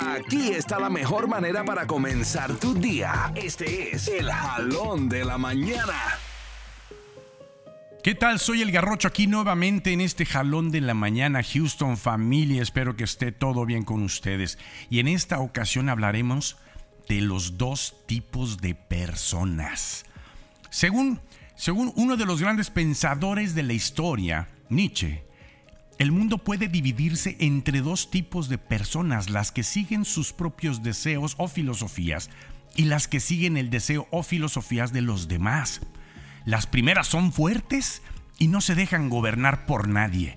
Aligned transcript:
Aquí 0.00 0.50
está 0.50 0.78
la 0.78 0.90
mejor 0.90 1.26
manera 1.26 1.64
para 1.64 1.86
comenzar 1.86 2.54
tu 2.54 2.72
día. 2.72 3.32
Este 3.34 3.96
es 3.96 4.06
el 4.06 4.30
jalón 4.30 5.08
de 5.08 5.24
la 5.24 5.38
mañana. 5.38 5.94
¿Qué 8.04 8.14
tal? 8.14 8.38
Soy 8.38 8.62
el 8.62 8.70
Garrocho 8.70 9.08
aquí 9.08 9.26
nuevamente 9.26 9.92
en 9.92 10.00
este 10.00 10.24
jalón 10.24 10.70
de 10.70 10.80
la 10.80 10.94
mañana, 10.94 11.42
Houston 11.42 11.96
familia. 11.96 12.62
Espero 12.62 12.94
que 12.94 13.04
esté 13.04 13.32
todo 13.32 13.66
bien 13.66 13.84
con 13.84 14.04
ustedes. 14.04 14.58
Y 14.88 15.00
en 15.00 15.08
esta 15.08 15.40
ocasión 15.40 15.88
hablaremos 15.88 16.58
de 17.08 17.20
los 17.20 17.58
dos 17.58 17.96
tipos 18.06 18.58
de 18.58 18.76
personas. 18.76 20.04
Según, 20.70 21.20
según 21.56 21.92
uno 21.96 22.16
de 22.16 22.24
los 22.24 22.40
grandes 22.40 22.70
pensadores 22.70 23.56
de 23.56 23.64
la 23.64 23.72
historia, 23.72 24.48
Nietzsche, 24.68 25.24
el 25.98 26.12
mundo 26.12 26.38
puede 26.38 26.68
dividirse 26.68 27.36
entre 27.40 27.80
dos 27.80 28.10
tipos 28.10 28.48
de 28.48 28.56
personas, 28.56 29.30
las 29.30 29.50
que 29.50 29.64
siguen 29.64 30.04
sus 30.04 30.32
propios 30.32 30.84
deseos 30.84 31.34
o 31.38 31.48
filosofías 31.48 32.30
y 32.76 32.84
las 32.84 33.08
que 33.08 33.18
siguen 33.18 33.56
el 33.56 33.68
deseo 33.68 34.06
o 34.12 34.22
filosofías 34.22 34.92
de 34.92 35.02
los 35.02 35.26
demás. 35.26 35.80
Las 36.44 36.68
primeras 36.68 37.08
son 37.08 37.32
fuertes 37.32 38.02
y 38.38 38.46
no 38.46 38.60
se 38.60 38.76
dejan 38.76 39.08
gobernar 39.08 39.66
por 39.66 39.88
nadie. 39.88 40.36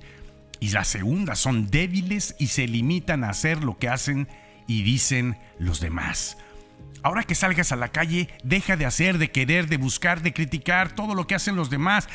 Y 0.60 0.70
las 0.70 0.88
segundas 0.88 1.38
son 1.38 1.70
débiles 1.70 2.36
y 2.40 2.48
se 2.48 2.68
limitan 2.68 3.24
a 3.24 3.30
hacer 3.30 3.64
lo 3.64 3.78
que 3.78 3.88
hacen 3.88 4.28
y 4.66 4.82
dicen 4.82 5.38
los 5.60 5.80
demás. 5.80 6.38
Ahora 7.04 7.24
que 7.24 7.36
salgas 7.36 7.72
a 7.72 7.76
la 7.76 7.90
calle, 7.90 8.30
deja 8.44 8.78
de 8.78 8.86
hacer, 8.86 9.20
de 9.20 9.32
querer, 9.32 9.68
de 9.68 9.78
buscar, 9.78 10.24
de 10.24 10.34
criticar 10.34 10.94
todo 10.96 11.14
lo 11.14 11.28
que 11.28 11.36
hacen 11.36 11.56
los 11.56 11.70
demás 11.70 12.08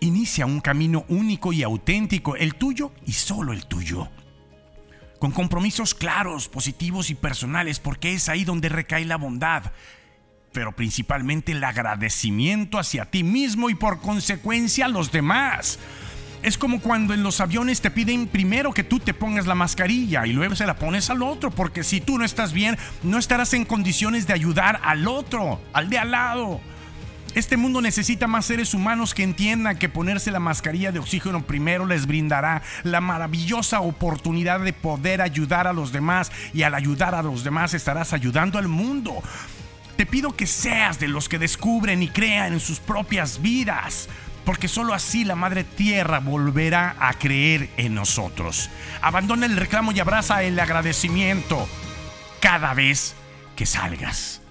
Inicia 0.00 0.46
un 0.46 0.60
camino 0.60 1.04
único 1.08 1.52
y 1.52 1.62
auténtico, 1.62 2.36
el 2.36 2.54
tuyo 2.56 2.92
y 3.06 3.12
solo 3.12 3.52
el 3.52 3.66
tuyo. 3.66 4.08
Con 5.18 5.30
compromisos 5.30 5.94
claros, 5.94 6.48
positivos 6.48 7.10
y 7.10 7.14
personales, 7.14 7.80
porque 7.80 8.12
es 8.12 8.28
ahí 8.28 8.44
donde 8.44 8.68
recae 8.68 9.04
la 9.04 9.16
bondad, 9.16 9.72
pero 10.52 10.72
principalmente 10.72 11.52
el 11.52 11.64
agradecimiento 11.64 12.78
hacia 12.78 13.10
ti 13.10 13.22
mismo 13.22 13.70
y 13.70 13.74
por 13.74 14.00
consecuencia 14.00 14.86
a 14.86 14.88
los 14.88 15.10
demás. 15.10 15.78
Es 16.42 16.58
como 16.58 16.80
cuando 16.80 17.14
en 17.14 17.22
los 17.22 17.40
aviones 17.40 17.80
te 17.80 17.90
piden 17.90 18.26
primero 18.26 18.74
que 18.74 18.84
tú 18.84 19.00
te 19.00 19.14
pongas 19.14 19.46
la 19.46 19.54
mascarilla 19.54 20.26
y 20.26 20.34
luego 20.34 20.54
se 20.54 20.66
la 20.66 20.76
pones 20.76 21.08
al 21.08 21.22
otro, 21.22 21.50
porque 21.50 21.82
si 21.82 22.02
tú 22.02 22.18
no 22.18 22.24
estás 22.26 22.52
bien, 22.52 22.76
no 23.02 23.16
estarás 23.16 23.54
en 23.54 23.64
condiciones 23.64 24.26
de 24.26 24.34
ayudar 24.34 24.78
al 24.84 25.08
otro, 25.08 25.62
al 25.72 25.88
de 25.88 25.96
al 25.96 26.10
lado. 26.10 26.60
Este 27.34 27.56
mundo 27.56 27.80
necesita 27.80 28.28
más 28.28 28.46
seres 28.46 28.74
humanos 28.74 29.12
que 29.12 29.24
entiendan 29.24 29.76
que 29.76 29.88
ponerse 29.88 30.30
la 30.30 30.38
mascarilla 30.38 30.92
de 30.92 31.00
oxígeno 31.00 31.44
primero 31.44 31.84
les 31.84 32.06
brindará 32.06 32.62
la 32.84 33.00
maravillosa 33.00 33.80
oportunidad 33.80 34.60
de 34.60 34.72
poder 34.72 35.20
ayudar 35.20 35.66
a 35.66 35.72
los 35.72 35.90
demás 35.90 36.30
y 36.52 36.62
al 36.62 36.74
ayudar 36.74 37.12
a 37.16 37.24
los 37.24 37.42
demás 37.42 37.74
estarás 37.74 38.12
ayudando 38.12 38.56
al 38.56 38.68
mundo. 38.68 39.20
Te 39.96 40.06
pido 40.06 40.36
que 40.36 40.46
seas 40.46 41.00
de 41.00 41.08
los 41.08 41.28
que 41.28 41.40
descubren 41.40 42.04
y 42.04 42.08
crean 42.08 42.52
en 42.52 42.60
sus 42.60 42.78
propias 42.78 43.42
vidas, 43.42 44.08
porque 44.44 44.68
solo 44.68 44.94
así 44.94 45.24
la 45.24 45.34
Madre 45.34 45.64
Tierra 45.64 46.20
volverá 46.20 46.94
a 47.00 47.14
creer 47.14 47.68
en 47.76 47.96
nosotros. 47.96 48.70
Abandona 49.02 49.46
el 49.46 49.56
reclamo 49.56 49.90
y 49.90 49.98
abraza 49.98 50.44
el 50.44 50.58
agradecimiento 50.60 51.68
cada 52.40 52.74
vez 52.74 53.16
que 53.56 53.66
salgas. 53.66 54.43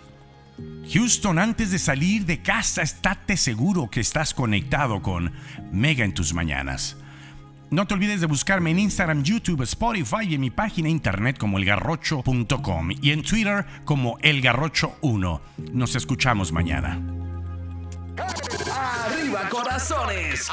Houston, 0.92 1.40
antes 1.40 1.72
de 1.72 1.80
salir 1.80 2.26
de 2.26 2.42
casa, 2.42 2.82
estate 2.82 3.38
seguro 3.38 3.90
que 3.90 4.00
estás 4.00 4.34
conectado 4.34 5.02
con 5.02 5.32
Mega 5.72 6.06
en 6.06 6.14
tus 6.14 6.34
mañanas. 6.34 6.98
No 7.74 7.88
te 7.88 7.96
olvides 7.96 8.22
de 8.22 8.28
buscarme 8.28 8.70
en 8.70 8.78
Instagram, 8.78 9.24
YouTube, 9.24 9.64
Spotify 9.64 10.28
y 10.30 10.36
en 10.36 10.42
mi 10.42 10.52
página 10.52 10.90
internet 10.90 11.40
como 11.40 11.58
elgarrocho.com 11.58 12.92
y 13.02 13.12
en 13.12 13.24
Twitter 13.24 13.66
como 13.84 14.20
elgarrocho1. 14.20 15.42
Nos 15.72 15.96
escuchamos 15.96 16.52
mañana. 16.52 17.02
Arriba 18.72 19.50
corazones. 19.50 20.52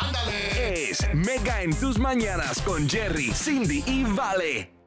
Es 0.59 1.07
Mega 1.13 1.61
en 1.61 1.75
tus 1.75 1.99
mañanas 1.99 2.63
con 2.63 2.89
Jerry, 2.89 3.33
Cindy 3.35 3.85
y 3.87 4.05
Vale. 4.05 4.80